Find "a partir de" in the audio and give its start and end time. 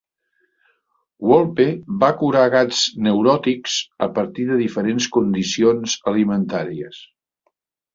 4.09-4.61